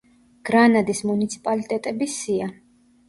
[0.49, 2.53] გრანადის მუნიციპალიტეტების სია.